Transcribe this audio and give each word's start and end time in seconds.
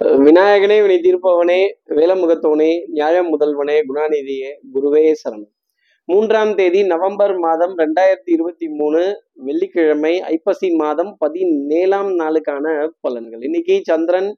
விநாயகனே 0.00 0.80
வினை 0.80 0.96
தீர்ப்பவனே 0.96 1.60
வேலமுகத்தவனே 1.88 2.84
நியாய 2.88 3.22
முதல்வனே 3.22 3.76
குணாநிதியே 3.88 4.50
குருவே 4.74 5.12
சரணம். 5.22 5.52
மூன்றாம் 6.04 6.54
தேதி 6.54 6.86
நவம்பர் 6.86 7.38
மாதம் 7.38 7.78
ரெண்டாயிரத்தி 7.78 8.30
இருபத்தி 8.32 8.68
மூணு 8.68 9.22
வெள்ளிக்கிழமை 9.32 10.20
ஐப்பசி 10.20 10.74
மாதம் 10.74 11.16
பதினேழாம் 11.18 12.18
நாளுக்கான 12.18 12.90
பலன்கள். 13.08 13.44
இன்னைக்கு 13.44 13.80
சந்திரன் 13.82 14.36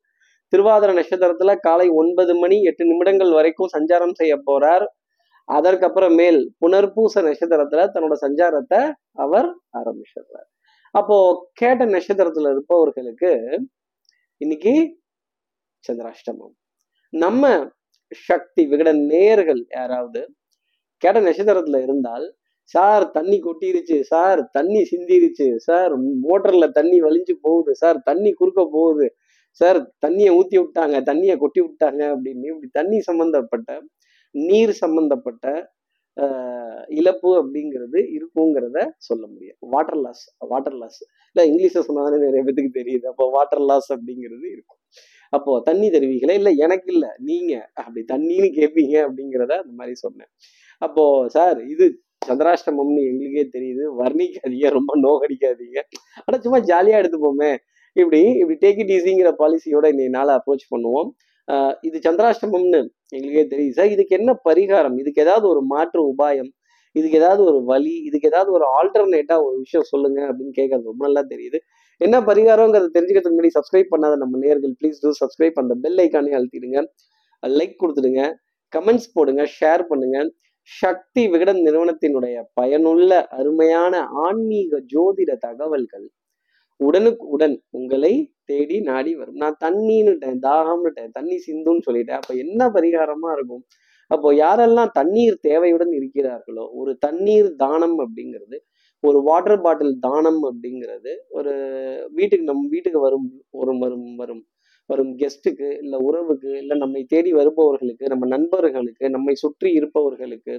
திருவாதிர 0.53 0.93
நட்சத்திரத்துல 0.93 1.57
காலை 1.61 1.89
ஒன்பது 1.89 2.35
மணி 2.35 2.63
எட்டு 2.63 2.85
நிமிடங்கள் 2.85 3.33
வரைக்கும் 3.33 3.69
சஞ்சாரம் 3.79 4.15
செய்ய 4.15 4.37
போறார். 4.47 4.87
அதற்கப்புறமேல் 5.53 6.47
புனர்பூச 6.67 7.23
நட்சத்திரத்துல 7.23 7.89
தன்னோட 7.95 8.13
சஞ்சாரத்தை 8.21 8.93
அவர் 9.13 9.55
ஆரம்பிச்சிடுறார். 9.79 10.49
அப்போ 10.91 11.51
கேட்ட 11.53 11.85
நட்சத்திரத்துல 11.85 12.51
இருப்பவர்களுக்கு 12.51 13.61
இன்னைக்கு 14.37 14.97
சந்திராஷ்டமம். 15.85 16.55
நம்ம 17.13 17.43
சக்தி 18.29 18.63
விகட 18.71 18.91
நேர்கள் 19.11 19.63
யாராவது 19.75 20.21
கேட்ட 21.03 21.19
நட்சத்திரத்துல 21.21 21.81
இருந்தால் 21.83 22.27
சார் 22.75 23.05
தண்ணி 23.13 23.39
கொட்டிருச்சு 23.41 23.99
சார் 24.11 24.41
தண்ணி 24.57 24.81
சிந்திருச்சு 24.91 25.47
சார் 25.67 25.93
மோட்டர்ல 26.25 26.67
தண்ணி 26.79 26.99
வலிஞ்சு 27.05 27.35
போகுது 27.45 27.73
சார் 27.83 27.99
தண்ணி 28.07 28.31
குறுக்க 28.35 28.63
போகுது 28.75 29.07
சார் 29.61 29.79
தண்ணியை 30.05 30.33
ஊத்தி 30.39 30.57
விட்டாங்க 30.59 30.97
தண்ணியை 31.09 31.37
கொட்டி 31.39 31.61
விட்டாங்க 31.65 32.03
அப்படின்னு 32.15 32.51
இப்படி 32.53 32.71
தண்ணி 32.79 32.99
சம்பந்தப்பட்ட 33.09 33.71
நீர் 34.35 34.75
சம்பந்தப்பட்ட 34.83 35.47
ஆஹ், 36.17 36.85
இழப்பு 36.99 37.31
அப்படிங்கிறது 37.41 37.99
இருக்குங்கிறத 38.17 38.79
சொல்ல 39.09 39.25
முடியும். 39.27 39.59
வாட்டர் 39.73 40.01
லாஸ் 40.01 40.23
வாட்டர் 40.51 40.79
லாஸ் 40.81 40.99
இல்லை 41.29 41.45
இங்கிலீஷில் 41.51 41.87
சொன்னாதானே 41.89 42.19
நிறைய 42.25 42.43
பேத்துக்கு 42.47 42.73
தெரியுது. 42.79 43.05
அப்போ 43.13 43.25
வாட்டர் 43.37 43.63
லாஸ் 43.69 43.89
அப்படிங்கிறது 43.97 44.47
இருக்கும். 44.55 44.81
அப்போ 45.33 45.53
தண்ணி 45.69 45.89
தருவீங்களே? 45.95 46.35
இல்லை 46.41 46.53
எனக்கு 46.65 46.89
இல்லை 46.95 47.11
நீங்க. 47.29 47.53
அப்படி 47.83 48.03
தண்ணின்னு 48.13 48.51
கேட்பீங்க 48.59 48.95
அப்படிங்கிறத 49.07 49.55
அந்த 49.63 49.75
மாதிரி 49.81 49.95
சொன்னேன். 50.05 50.31
அப்போ 50.83 51.05
சார் 51.37 51.59
இது 51.75 51.87
சந்திராஷ்டமம்னு 52.29 53.03
எங்களுக்கே 53.11 53.45
தெரியுது. 53.57 53.85
வர்ணிக்காதீங்க 54.03 54.69
ரொம்ப 54.79 54.93
நோகடிக்காதீங்க. 55.07 55.79
ஆனால் 56.25 56.43
சும்மா 56.47 56.61
ஜாலியாக 56.71 57.03
எடுத்துப்போமே. 57.03 57.51
இப்படி 57.97 58.21
இப்படி 58.41 58.57
டேக் 58.65 58.81
இட் 58.83 58.93
ஈஸிங்கிற 58.97 59.31
பாலிசியோட 59.43 59.87
இன்னைக்கு 59.93 60.17
நாளை 60.19 60.33
அப்ரோச் 60.39 60.65
பண்ணுவோம். 60.75 61.09
இது 61.89 61.97
சந்திராஷ்டமம்னு 62.07 62.81
எங்களுக்கே 63.17 63.45
தெரியுது. 63.53 63.77
சார் 63.79 63.93
இதுக்கு 63.97 64.15
என்ன 64.21 64.31
பரிகாரம்? 64.49 64.97
இதுக்கு 65.03 65.23
ஏதாவது 65.27 65.47
ஒரு 65.53 65.63
மாற்று 65.73 66.01
உபாயம்? 66.13 66.51
இதுக்கு 66.97 67.17
ஏதாவது 67.21 67.43
ஒரு 67.51 67.59
வழி? 67.71 67.95
இதுக்கு 68.09 68.29
ஏதாவது 68.31 68.51
ஒரு 68.57 68.67
ஆல்டர்னேட்டா 68.79 69.37
ஒரு 69.47 69.57
விஷயம் 69.65 69.89
சொல்லுங்க 69.93 70.19
அப்படின்னு 70.29 70.55
கேட்கறது 70.61 70.91
ரொம்ப 70.93 71.03
நல்லா 71.09 71.23
தெரியுது. 71.33 71.59
என்ன 72.01 72.17
பரிகாரங்கிறத 72.21 72.91
தெரிஞ்சுக்கிறதுக்கு 72.97 73.37
முன்னாடி 73.37 73.55
சப்ஸ்கிரைப் 73.57 73.93
பண்ணாத 73.95 74.17
நம்ம 74.23 74.39
நேர்கள் 74.45 74.75
ப்ளீஸ் 74.81 75.01
டூ 75.05 75.11
சப்ஸ்கிரைப் 75.23 75.57
அந்த 75.63 75.75
பெல் 75.85 76.01
ஐக்கானே 76.05 76.35
அழுத்திடுங்க. 76.39 76.81
லைக் 77.43 77.81
கொடுத்துடுங்க. 77.83 78.23
கமெண்ட்ஸ் 78.73 79.11
போடுங்க 79.15 79.43
ஷேர் 79.59 79.83
பண்ணுங்க. 79.91 80.19
சக்தி 80.71 81.23
விகடன் 81.33 81.61
நிறுவனத்தினுடைய 81.67 82.37
பயனுள்ள 82.55 83.13
அருமையான 83.39 84.01
ஆன்மீக 84.27 84.81
ஜோதிட 84.95 85.33
தகவல்கள் 85.47 86.07
உடனுக்கு 86.81 87.25
உடன் 87.27 87.55
உங்களை 87.71 88.13
தேடி 88.45 88.77
நாடி 88.81 89.13
வரும். 89.15 89.39
நான் 89.43 89.57
தண்ணின்னுட்டேன் 89.65 90.41
தாகம்னுட்டேன் 90.49 91.11
தண்ணி 91.11 91.37
சிந்துன்னு 91.47 91.87
சொல்லிட்டேன். 91.89 92.21
அப்ப 92.21 92.35
என்ன 92.35 92.69
பரிகாரமா 92.77 93.31
இருக்கும்? 93.37 93.63
அப்போ 94.11 94.29
யாரெல்லாம் 94.33 94.91
தண்ணீர் 94.93 95.39
தேவையுடன் 95.49 95.93
இருக்கிறார்களோ 95.99 96.65
ஒரு 96.81 96.93
தண்ணீர் 96.99 97.49
தானம் 97.57 97.99
அப்படிங்கிறது 98.05 98.59
ஒரு 99.05 99.19
வாட்டர் 99.23 99.61
பாட்டில் 99.61 99.95
தானம் 100.01 100.41
அப்படிங்கிறது 100.43 101.13
ஒரு 101.31 101.53
வீட்டுக்கு 102.13 102.45
நம் 102.45 102.69
வீட்டுக்கு 102.69 103.01
வரும் 103.01 103.27
ஒரு 103.53 103.73
வரும் 103.79 104.09
வரும் 104.17 104.43
வரும் 104.91 105.13
கெஸ்ட்டுக்கு 105.21 105.69
இல்ல 105.83 105.97
உறவுக்கு 105.99 106.51
இல்லை 106.59 106.77
நம்மை 106.77 107.03
தேடி 107.05 107.31
வருபவர்களுக்கு 107.33 108.05
நம்ம 108.09 108.27
நண்பர்களுக்கு 108.27 109.07
நம்மை 109.09 109.35
சுற்றி 109.35 109.71
இருப்பவர்களுக்கு 109.73 110.55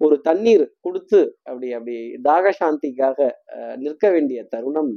ஒரு 0.00 0.16
தண்ணீர் 0.20 0.64
கொடுத்து 0.80 1.20
அப்படி 1.42 1.68
அப்படி 1.72 1.94
தாக 2.22 2.52
சாந்திக்காக 2.60 3.18
நிற்க 3.76 4.04
வேண்டிய 4.10 4.40
தருணம் 4.44 4.92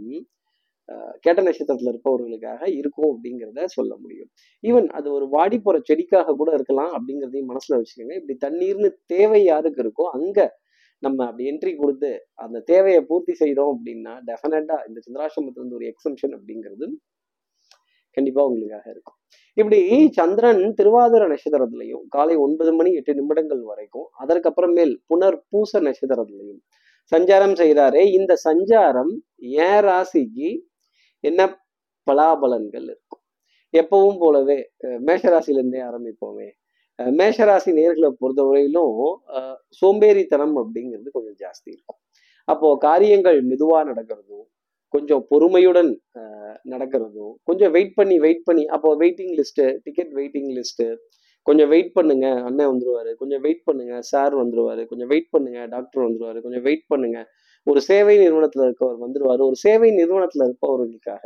கேட்ட 1.23 1.39
நட்சத்திரத்துல 1.41 1.91
இருப்பவர்களுக்காக 1.93 2.61
இருக்கும் 2.79 3.09
அப்படிங்கிறத 3.13 3.65
சொல்ல 3.67 3.93
முடியும். 3.95 4.29
ஈவன் 4.63 4.87
அது 4.89 5.07
ஒரு 5.11 5.25
வாடி 5.29 5.57
போற 5.59 5.77
செடிக்காக 5.83 6.35
கூட 6.35 6.49
இருக்கலாம் 6.53 6.91
அப்படிங்கிறதையும் 6.95 7.49
மனசுல 7.51 7.77
வச்சுக்கோங்க. 7.79 8.15
இப்படி 8.19 8.35
தண்ணீர்னு 8.45 8.89
தேவை 9.05 9.41
யாருக்கு 9.43 9.83
இருக்கோ 9.85 10.05
அங்க 10.17 10.39
நம்ம 11.03 11.25
அப்படி 11.27 11.45
என்ட்ரி 11.51 11.73
கொடுத்து 11.77 12.11
அந்த 12.43 12.63
தேவையை 12.69 13.01
பூர்த்தி 13.09 13.33
செய்தோம் 13.41 13.71
அப்படின்னா 13.73 14.13
டெஃபினட்டா 14.29 14.77
இந்த 14.87 14.99
சந்திராசிரமத்துல 15.05 15.61
இருந்து 15.61 15.79
ஒரு 15.79 15.87
எக்ஸம்ஷன் 15.91 16.35
அப்படிங்கிறது 16.37 16.87
கண்டிப்பா 18.17 18.43
உங்களுக்காக 18.47 18.85
இருக்கும். 18.91 19.17
இப்படி 19.57 19.79
சந்திரன் 20.17 20.61
திருவாதிர 20.79 21.23
நட்சத்திரத்திலையும் 21.31 22.03
காலை 22.09 22.35
ஒன்பது 22.45 22.71
மணி 22.73 22.91
எட்டு 22.99 23.13
நிமிடங்கள் 23.19 23.63
வரைக்கும் 23.69 24.07
அதற்கப்புறமேல் 24.23 24.93
புனர் 25.09 25.39
பூச 25.51 25.81
நட்சத்திரத்திலையும் 25.81 26.61
சஞ்சாரம் 27.11 27.55
செய்கிறாரே 27.61 28.03
இந்த 28.17 28.33
சஞ்சாரம் 28.45 29.13
ஏன் 29.61 29.83
ராசிக்கு 29.87 30.49
என்ன 31.23 31.41
பலாபலன்கள் 32.07 32.87
இருக்கும்? 32.87 33.21
எப்பவும் 33.73 34.19
போலவே 34.19 34.57
அஹ், 34.85 35.01
மேஷராசில 35.07 35.57
இருந்தே 35.57 35.81
ஆரம்பிப்போமே. 35.89 36.49
மேஷராசி 37.19 37.71
நேர்களை 37.79 38.09
பொறுத்தவரையிலும் 38.21 38.95
சோம்பேறித்தனம் 39.79 40.55
அப்படிங்கிறது 40.61 41.09
கொஞ்சம் 41.17 41.37
ஜாஸ்தி 41.43 41.69
இருக்கும். 41.75 41.99
அப்போ 42.47 42.67
காரியங்கள் 42.87 43.39
மெதுவா 43.51 43.79
நடக்கிறதும் 43.91 44.45
கொஞ்சம் 44.93 45.23
பொறுமையுடன் 45.31 45.91
நடக்கிறதும் 46.73 47.33
கொஞ்சம் 47.49 47.71
வெயிட் 47.75 47.95
பண்ணி 47.99 48.15
வெயிட் 48.25 48.45
பண்ணி 48.49 48.63
அப்போ 48.75 48.89
waiting 49.03 49.33
list 49.39 49.65
ticket 49.85 50.11
waiting 50.19 50.51
list 50.57 50.87
கொஞ்சம் 51.47 51.69
வெயிட் 51.73 51.91
பண்ணுங்க 51.97 52.27
அண்ணன் 52.47 52.69
வந்துருவாரு 52.71 53.11
கொஞ்சம் 53.19 53.41
வெயிட் 53.45 53.61
பண்ணுங்க 53.67 53.97
சார் 54.11 54.33
வந்துருவாரு 54.41 54.83
கொஞ்சம் 54.91 55.09
வெயிட் 55.11 55.29
பண்ணுங்க 55.35 55.59
டாக்டர் 55.73 56.05
வந்துருவாரு 56.07 56.39
கொஞ்சம் 56.45 56.65
வெயிட் 56.67 56.87
பண்ணுங்க. 56.93 57.19
ஒரு 57.67 57.79
சேவை 57.89 58.15
நிறுவனத்தில் 58.23 58.63
இருக்கவர் 58.67 58.97
வந்துருவாரு. 59.05 59.41
ஒரு 59.49 59.57
சேவை 59.65 59.89
நிறுவனத்தில் 59.99 60.43
இருப்பவர்களுக்காக 60.47 61.23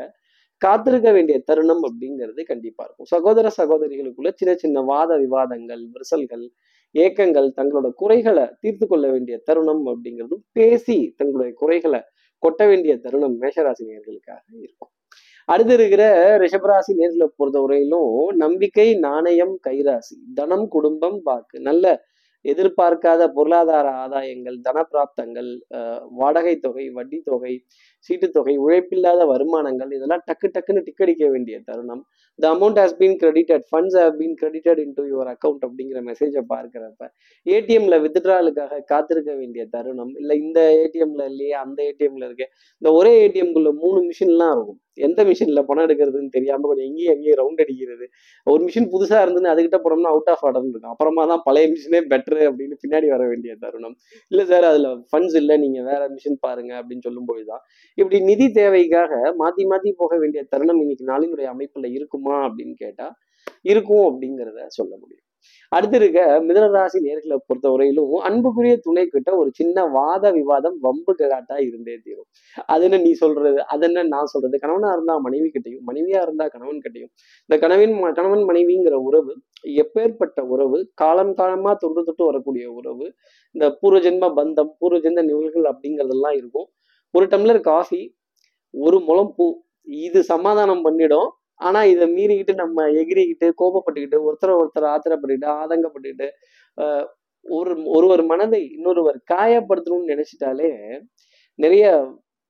காத்திருக்க 0.62 1.10
வேண்டிய 1.12 1.38
தருணம் 1.50 1.84
அப்படிங்கிறது 1.88 2.42
கண்டிப்பா 2.44 2.84
இருக்கும். 2.86 3.10
சகோதர 3.14 3.48
சகோதரிகளுக்குள்ள 3.58 4.32
சின்ன 4.40 4.54
சின்ன 4.56 4.82
வாத 4.92 5.18
விவாதங்கள் 5.18 5.84
விரிசல்கள் 5.94 6.46
ஏக்கங்கள் 6.96 7.50
தங்களோட 7.58 7.88
குறைகளை 8.02 8.46
தீர்த்து 8.60 8.86
கொள்ள 8.88 9.06
வேண்டிய 9.12 9.36
தருணம் 9.48 9.84
அப்படிங்கிறதும் 9.88 10.44
பேசி 10.52 10.98
தங்களுடைய 11.18 11.54
குறைகளை 11.62 12.02
கொட்ட 12.44 12.62
வேண்டிய 12.68 12.94
தருணம் 12.98 13.36
மேஷராசி 13.42 13.84
நேர்களுக்காக 13.90 14.44
இருக்கும். 14.66 14.92
அடுத்து 15.50 15.74
இருக்கிற 15.74 16.04
ரிஷபராசி 16.38 16.92
நேர்களை 17.00 17.28
பொறுத்தவரையிலும் 17.40 18.12
நம்பிக்கை 18.36 18.88
நாணயம் 19.00 19.56
கைராசி 19.68 20.16
தனம் 20.34 20.68
குடும்பம் 20.68 21.20
வாக்கு 21.24 21.58
நல்ல 21.60 21.86
எதிர்பார்க்காத 22.46 23.28
பொருளாதார 23.38 23.88
ஆதாயங்கள் 24.04 24.58
தனப்பிராப்தங்கள் 24.68 25.50
வாடகை 26.22 26.56
தொகை 26.66 26.86
வட்டி 26.98 27.20
தொகை 27.30 27.54
சீட்டுத்தொகை 28.10 28.56
உழைப்பில்லாத 28.66 29.26
வருமானங்கள் 29.32 29.92
இதெல்லாம் 29.98 30.24
டக்கு 30.30 30.48
டக்குன்னு 30.56 30.86
டிக்கடிக்க 30.88 31.24
வேண்டிய 31.34 31.56
தருணம். 31.70 32.02
The 32.40 32.46
amount 32.56 32.80
has 32.82 32.96
been 33.02 33.18
credited 33.24 33.66
funds 33.72 33.98
have 34.02 34.16
been 34.22 34.36
credited 34.42 34.82
into 34.86 35.04
your 35.12 35.32
account 35.34 35.66
அப்படிங்கிற 35.68 36.02
மெசேஜை 36.10 36.44
பார்க்குறப்ப 36.54 37.10
ஏடிஎம்ல 37.46 37.98
வித்ட்ராலுக்காக 38.06 38.82
காத்திருக்க 38.94 39.32
வேண்டிய 39.42 39.66
தருணம் 39.76 40.14
இல்லை 40.22 40.38
இந்த 40.46 40.60
ஏடிஎம்ல 40.84 41.26
இல்லையே 41.34 41.56
அந்த 41.64 41.80
ஏடிஎம்ல 41.90 42.26
இருக்கு 42.30 42.48
இந்த 42.82 42.92
ஒரே 43.00 43.14
ஏடிஎம்குள்ள 43.26 43.72
மூணு 43.84 44.02
மிஷின்லாம் 44.10 44.54
இருக்கும். 44.56 44.80
எந்த 44.98 45.24
மிஷினில் 45.30 45.66
பணம் 45.70 45.86
எடுக்கிறதுன்னு 45.86 46.34
தெரியாமல் 46.36 46.70
கொஞ்சம் 46.70 46.88
இங்கேயும் 46.90 47.14
அங்கேயும் 47.14 47.40
ரவுண்ட் 47.42 47.62
அடிக்கிறது. 47.64 48.06
ஒரு 48.48 48.62
மிஷின் 48.68 48.90
புதுசா 48.94 49.18
இருந்துன்னு 49.24 49.52
அதுக்கிட்ட 49.54 49.80
போனோம்னா 49.86 50.12
அவுட் 50.14 50.32
ஆஃப் 50.34 50.44
ஆர்டர் 50.48 50.66
இருக்கும். 50.66 50.94
அப்புறமா 50.96 51.24
தான் 51.32 51.44
பழைய 51.48 51.68
மிஷினே 51.74 52.02
பெட்டர் 52.14 52.42
அப்படின்னு 52.50 52.78
பின்னாடி 52.84 53.10
வர 53.16 53.24
வேண்டிய 53.32 53.54
தருணம். 53.64 53.96
இல்லை 54.32 54.46
சார் 54.52 54.68
அதில் 54.72 54.90
ஃபண்ட்ஸ் 55.12 55.38
இல்லை 55.42 55.58
நீங்க 55.66 55.82
வேற 55.92 56.02
மிஷின் 56.16 56.40
பாருங்க 56.48 56.74
அப்படின்னு 56.82 57.08
சொல்லும்போது 57.08 57.44
தான் 57.52 57.64
இப்படி 57.98 58.20
நிதி 58.30 58.48
தேவைக்காக 58.60 59.12
மாற்றி 59.44 59.66
மாற்றி 59.74 59.92
போக 60.04 60.18
வேண்டிய 60.24 60.44
தருணம் 60.54 60.82
இன்னைக்கு 60.86 61.12
நாளினுடைய 61.14 61.50
அமைப்புல 61.56 61.92
இருக்குமா 61.98 62.38
அப்படின்னு 62.48 62.78
கேட்டால் 62.86 63.16
இருக்கும் 63.72 64.06
அப்படிங்கிறத 64.10 64.62
சொல்ல 64.80 64.94
முடியும். 65.02 65.26
அடுத்து 65.70 65.98
இருக்க 65.98 66.20
மிதனராசி 66.48 67.00
நேர்களை 67.08 67.38
பொறுத்தவரையிலும் 67.48 68.14
அன்புக்குரிய 68.30 68.76
துணை 68.78 69.06
கிட்ட 69.08 69.36
ஒரு 69.38 69.50
சின்ன 69.54 69.86
வாத 69.86 70.32
விவாதம் 70.32 70.78
வம்பு 70.80 71.16
கலாட்டா 71.16 71.58
இருந்தே 71.60 71.96
தீரும். 72.04 72.28
அது 72.66 72.84
என்ன 72.84 72.98
நீ 72.98 73.12
சொல்றது? 73.12 73.66
அது 73.66 73.86
என்ன 73.86 74.04
நான் 74.04 74.26
சொல்றது? 74.26 74.60
கணவனா 74.60 74.92
இருந்தா 74.92 75.18
மனைவி 75.18 75.52
கிட்டையும் 75.56 75.86
மனைவியா 75.92 76.22
இருந்தா 76.22 76.48
கணவன் 76.48 76.82
கிட்டையும். 76.86 77.12
இந்த 77.50 77.58
கணவன் 77.64 78.14
கணவன் 78.14 78.46
மனைவிங்கிற 78.50 78.94
உறவு 79.10 79.34
எப்பேற்பட்ட 79.84 80.40
உறவு 80.54 80.80
காலம் 80.94 81.34
காலமா 81.34 81.74
தொன்று 81.74 82.04
தொட்டு 82.04 82.26
வரக்கூடிய 82.26 82.72
உறவு 82.72 83.06
இந்த 83.56 83.66
பூர்வ 83.80 84.00
ஜென்ம 84.00 84.26
பந்தம் 84.40 84.72
பூர்வ 84.80 85.00
ஜென்ம 85.00 85.24
நிகழ்வுகள் 85.24 85.68
அப்படிங்கிறதெல்லாம் 85.72 86.36
இருக்கும். 86.38 86.68
ஒரு 87.14 87.26
டம்ளர் 87.26 87.62
காஃபி 87.62 88.02
ஒரு 88.74 89.00
முழம் 89.00 89.34
பூ 89.38 89.46
இது 89.86 90.20
சமாதானம் 90.24 90.82
பண்ணிடும். 90.82 91.30
ஆனா 91.62 91.80
இதை 91.86 92.06
மீறிக்கிட்டு 92.16 92.54
நம்ம 92.56 92.86
எகிரிக்கிட்டு 93.02 93.48
கோபப்பட்டுக்கிட்டு 93.58 94.20
ஒருத்தரை 94.28 94.54
ஒருத்தர் 94.62 94.92
ஆத்திரப்பட்டுக்கிட்டு 94.94 95.50
ஆதங்கப்பட்டுக்கிட்டு 95.60 96.30
ஒரு 97.46 97.74
ஒருவர் 97.96 98.24
மனதை 98.26 98.62
இன்னொருவர் 98.76 99.20
காயப்படுத்தணும்னு 99.32 100.12
நினைச்சிட்டாலே 100.14 100.70
நிறைய 101.60 101.86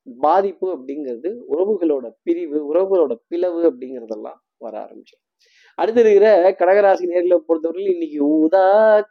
பாதிப்பு 0.07 0.67
அப்படிங்கிறது 0.75 1.29
உறவுகளோட 1.51 2.05
பிரிவு 2.23 2.59
உறவுகளோட 2.69 3.13
பிளவு 3.27 3.61
அப்படிங்கிறதெல்லாம் 3.69 4.39
வர 4.61 4.73
ஆரம்பிச்சோம் 4.83 5.21
அடுத்து 5.77 6.01
இருக்கிற 6.01 6.27
கடகராசி 6.59 7.05
நேர்களை 7.11 7.37
பொறுத்தவரையில் 7.41 7.93
இன்னைக்கு 7.93 8.19
ஊதா 8.35 8.65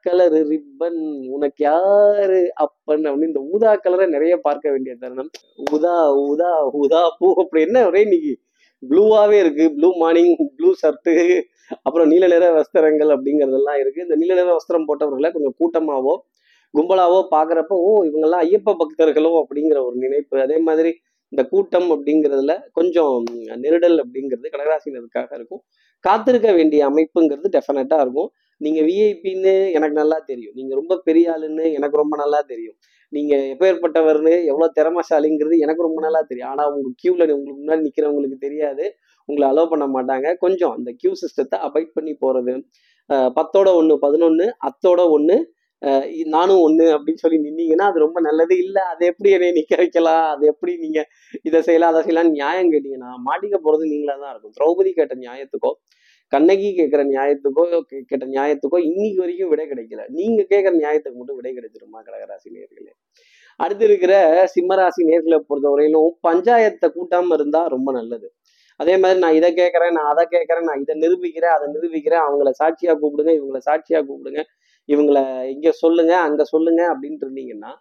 கலர் 0.04 0.36
ரிப்பன் 0.50 1.00
உனக்கு 1.36 1.62
யாரு 1.64 2.40
அப்பன் 2.64 3.04
அப்படின்னு 3.04 3.30
இந்த 3.30 3.42
ஊதா 3.52 3.72
கலரை 3.84 4.06
நிறைய 4.08 4.34
பார்க்க 4.40 4.72
வேண்டிய 4.74 4.94
தருணம். 5.02 5.30
ஊதா 5.68 5.94
ஊதா 6.24 6.50
ஊதா 6.80 7.00
பூ 7.18 7.28
அப்படி 7.42 7.62
என்ன 7.68 7.84
ஒரே 7.88 8.02
இன்னைக்கு 8.06 8.32
ப்ளூவாகவே 8.82 9.38
இருக்கு. 9.44 9.64
ப்ளூ 9.76 9.88
மார்னிங் 10.02 10.34
ப்ளூ 10.58 10.70
ஷர்ட்டு 10.82 11.14
அப்புறம் 11.86 12.08
நீல 12.12 12.24
நிற 12.34 12.44
வஸ்திரங்கள் 12.58 13.10
அப்படிங்கிறதெல்லாம் 13.16 13.78
இருக்கு. 13.82 14.00
இந்த 14.06 14.16
நீல 14.22 14.32
நிற 14.40 14.48
வஸ்திரம் 14.58 14.86
போட்டவர்களை 14.88 15.30
கொஞ்சம் 15.36 15.56
கூட்டமாகவோ 15.60 16.14
கும்பலாவோ 16.74 17.18
பாக்குறப்போ 17.34 17.76
ஓ 17.86 17.90
இவங்கெல்லாம் 18.08 18.42
ஐயப்ப 18.46 18.74
பக்தர்களோ 18.82 19.30
அப்படிங்கிற 19.42 19.78
ஒரு 19.88 19.96
நினைப்பு. 20.04 20.36
அதே 20.46 20.58
மாதிரி 20.68 20.90
இந்த 21.32 21.42
கூட்டம் 21.52 21.88
அப்படிங்கிறதுல 21.94 22.52
கொஞ்சம் 22.78 23.16
நெருடல் 23.64 23.98
அப்படிங்கிறது 24.04 24.48
கடகராசினருக்காக 24.54 25.30
இருக்கும். 25.38 25.62
காத்திருக்க 26.04 26.48
வேண்டிய 26.58 26.80
அமைப்புங்கிறது 26.90 27.48
டெஃபினட்டாக 27.56 28.04
இருக்கும். 28.04 28.30
நீங்கள் 28.60 28.86
விஐபின்னு 28.88 29.52
எனக்கு 29.76 29.96
நல்லா 30.02 30.18
தெரியும். 30.30 30.54
நீங்கள் 30.58 30.78
ரொம்ப 30.80 30.94
பெரிய 31.08 31.26
ஆளுன்னு 31.34 31.66
எனக்கு 31.78 31.96
ரொம்ப 32.02 32.14
நல்லா 32.16 32.40
தெரியும். 32.52 32.76
நீங்க 33.16 33.34
எப்பேற்பட்டவர்னு 33.52 34.34
எவ்வளவு 34.50 34.74
திறமசாலிங்கிறது 34.78 35.56
எனக்கு 35.64 35.86
ரொம்ப 35.86 36.00
நல்லா 36.06 36.20
தெரியும். 36.30 36.50
ஆனா 36.52 36.64
உங்க 36.74 36.90
கியூல 37.02 37.28
உங்களுக்கு 37.36 37.60
முன்னாடி 37.62 37.86
நிக்கிறவங்களுக்கு 37.86 38.38
தெரியாது. 38.46 38.84
உங்களை 39.28 39.46
அலோவ் 39.52 39.72
பண்ண 39.72 39.86
மாட்டாங்க. 39.96 40.28
கொஞ்சம் 40.44 40.74
அந்த 40.76 40.90
கியூ 41.00 41.12
சிஸ்டத்தை 41.22 41.58
அபாய்ட் 41.68 41.96
பண்ணி 41.96 42.12
போறது. 42.24 42.54
பத்தோட 43.38 43.68
ஒண்ணு 43.80 43.94
பதினொன்னு 44.06 44.46
அத்தோட 44.68 45.00
ஒண்ணு 45.16 45.38
நானும் 46.34 46.62
ஒண்ணு 46.64 46.86
அப்படின்னு 46.94 47.22
சொல்லி 47.22 47.38
நின்னீங்கன்னா 47.44 47.84
அது 47.90 47.98
ரொம்ப 48.04 48.18
நல்லது. 48.26 48.54
இல்ல 48.64 48.78
அதை 48.92 49.04
எப்படி 49.12 49.28
என்னை 49.36 49.48
நிக்க 49.58 49.74
வைக்கலாம்? 49.80 50.26
அது 50.34 50.44
எப்படி 50.52 50.72
நீங்க 50.82 50.98
இதை 51.48 51.60
செய்யலாம் 51.68 51.92
அதை 51.92 52.00
செய்யலாம் 52.06 52.32
நியாயம் 52.36 52.72
கேட்டீங்கன்னா 52.72 53.12
மாட்டிக்க 53.28 53.58
போறது 53.66 53.84
நீங்களா 53.92 54.16
தான் 54.24 54.32
இருக்கும். 54.34 54.54
திரௌபதி 54.58 54.90
கேட்ட 54.98 55.16
நியாயத்துக்கோ 55.24 55.70
கண்ணகி 56.32 56.68
கேட்குற 56.78 57.02
நியாயத்துக்கோ 57.12 57.62
கேட்ட 58.10 58.24
நியாயத்துக்கோ 58.34 58.78
இன்னைக்கு 58.90 59.20
வரைக்கும் 59.22 59.50
விடை 59.52 59.64
கிடைக்கல. 59.72 60.02
நீங்க 60.18 60.40
கேட்குற 60.52 60.72
நியாயத்துக்கு 60.82 61.18
மட்டும் 61.20 61.38
விடை 61.40 61.52
கிடைச்சிருமா 61.56 62.00
கடகராசி 62.08 62.48
நேர்களே? 62.56 62.92
அடுத்து 63.60 63.84
இருக்கிற 63.88 64.12
சிம்மராசி 64.54 65.02
நேர்களை 65.10 65.38
பொறுத்தவரையிலும் 65.48 66.12
பஞ்சாயத்தை 66.28 66.88
கூட்டாம 66.96 67.34
இருந்தா 67.38 67.60
ரொம்ப 67.74 67.88
நல்லது. 67.92 68.28
அதே 68.80 68.94
மாதிரி 69.02 69.18
நான் 69.24 69.38
இதை 69.38 69.48
கேட்குறேன் 69.60 69.94
நான் 69.98 70.10
அதை 70.12 70.24
கேட்குறேன் 70.34 70.66
நான் 70.68 70.82
இதை 70.84 70.94
நிரூபிக்கிறேன் 71.02 71.54
அதை 71.56 71.66
நிரூபிக்கிறேன் 71.74 72.22
அவங்கள 72.26 72.50
சாட்சியாக 72.60 72.96
கூப்பிடுங்க 73.00 73.32
இவங்கள 73.38 73.58
சாட்சியாக 73.68 74.04
கூப்பிடுங்க 74.08 74.42
இவங்கள 74.88 75.18
இங்கே 75.54 75.72
சொல்லுங்க 75.82 76.12
அங்கே 76.26 76.44
சொல்லுங்க 76.54 76.82
அப்படின்ட்டு 76.92 77.26
இருந்தீங்கன்னா 77.26 77.72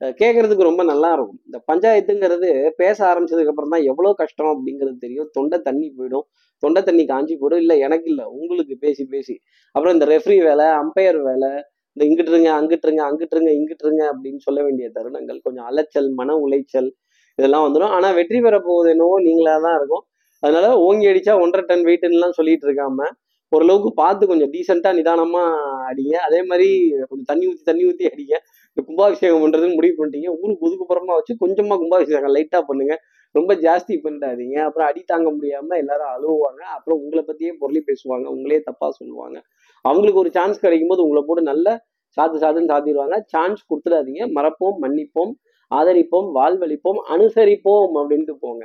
கேட்கறதுக்கு 0.00 0.68
ரொம்ப 0.68 0.82
நல்லா 0.90 1.10
இருக்கும். 1.16 1.40
இந்த 1.48 1.58
பஞ்சாயத்துங்கிறது 1.70 2.48
பேச 2.80 2.98
ஆரம்பிச்சதுக்கு 3.10 3.52
அப்புறம் 3.52 3.72
தான் 3.74 3.86
எவ்வளோ 3.90 4.10
கஷ்டம் 4.22 4.50
அப்படிங்கிறது 4.54 4.98
தெரியும். 5.04 5.28
தொண்டை 5.36 5.58
தண்ணி 5.68 5.88
போயிடும். 5.98 6.26
தொண்டை 6.62 6.80
தண்ணி 6.88 7.04
காஞ்சி 7.12 7.34
போயிடும். 7.40 7.62
இல்லை 7.64 7.76
எனக்கு 7.86 8.08
இல்லை 8.12 8.26
உங்களுக்கு 8.40 8.76
பேசி 8.84 9.04
பேசி. 9.14 9.34
அப்புறம் 9.74 9.94
இந்த 9.96 10.06
ரெஃப்ரி 10.14 10.38
வேலை 10.48 10.66
அம்பையர் 10.82 11.20
வேலை 11.30 11.50
இந்த 11.96 12.04
இங்கிட்டுருங்க 12.08 12.50
அங்கிட்டுருங்க 12.58 13.02
அங்கிட்டுருங்க 13.08 13.50
இங்கிட்டுருங்க 13.58 14.02
அப்படின்னு 14.12 14.40
சொல்ல 14.46 14.60
வேண்டிய 14.66 14.86
தருணங்கள் 14.96 15.38
கொஞ்சம் 15.46 15.66
அலைச்சல் 15.70 16.08
மன 16.20 16.34
உளைச்சல் 16.44 16.90
இதெல்லாம் 17.38 17.64
வந்துடும். 17.66 17.94
ஆனால் 17.96 18.16
வெற்றி 18.18 18.38
பெற 18.46 18.56
போகுது 18.66 18.88
என்னவோ 18.94 19.16
நீங்களாக 19.28 19.60
தான் 19.66 19.76
இருக்கும். 19.78 20.04
அதனால 20.42 20.66
ஓங்கி 20.86 21.06
அடிச்சா 21.10 21.34
ஒன்றரை 21.44 21.62
டன் 21.70 21.86
வெயிட்லாம் 21.88 22.36
சொல்லிட்டு 22.38 22.66
இருக்காம 22.68 23.08
ஓரளவுக்கு 23.52 23.90
பார்த்து 24.02 24.24
கொஞ்சம் 24.30 24.50
டீசெண்டாக 24.54 24.96
நிதானமாக 24.98 25.50
அடிங்க. 25.90 26.14
அதே 26.28 26.40
மாதிரி 26.50 26.68
கொஞ்சம் 27.10 27.28
தண்ணி 27.30 27.44
ஊற்றி 27.50 27.64
தண்ணி 27.70 27.84
ஊற்றி 27.90 28.06
அடிங்க. 28.12 28.36
இந்த 28.76 28.86
கும்பாபிஷேகம் 28.88 29.42
பண்றதுன்னு 29.42 29.74
முடிவு 29.74 29.94
பண்ணிட்டீங்க. 29.98 30.30
ஊருக்கு 30.40 30.64
ஒதுக்குப்புறமா 30.66 31.12
வச்சு 31.18 31.34
கொஞ்சமா 31.42 31.74
கும்பாபிஷேகம் 31.82 32.34
லைட்டா 32.36 32.58
பண்ணுங்க. 32.60 32.94
ரொம்ப 33.34 33.54
ஜாஸ்தி 33.54 33.94
பண்ணிடாதீங்க. 34.04 34.56
அப்புறம் 34.66 34.88
அடி 34.88 35.02
தாங்க 35.06 35.28
முடியாம 35.36 35.76
எல்லாரும் 35.82 36.10
அழுவாங்க 36.16 36.60
அப்புறம் 36.74 36.98
உங்களை 37.02 37.22
பத்தியே 37.28 37.52
பொருளி 37.58 37.80
பேசுவாங்க. 37.86 38.26
உங்களே 38.34 38.60
தப்பா 38.60 38.90
சொல்லுவாங்க. 38.90 39.38
அவங்களுக்கு 39.84 40.18
ஒரு 40.18 40.30
சான்ஸ் 40.30 40.60
கிடைக்கும் 40.60 40.88
போது 40.88 41.02
உங்களை 41.02 41.22
போட்டு 41.26 41.42
நல்ல 41.42 41.68
சாத்து 42.16 42.42
சாத்துன்னு 42.42 42.72
சாத்திடுவாங்க. 42.72 43.16
சான்ஸ் 43.24 43.62
கொடுத்துடாதீங்க. 43.70 44.22
மறப்போம் 44.36 44.76
மன்னிப்போம் 44.84 45.32
ஆதரிப்போம் 45.70 46.28
வாழ்வழிப்போம் 46.38 47.00
அனுசரிப்போம் 47.14 47.96
அப்படின்ட்டு 48.00 48.34
போங்க. 48.40 48.62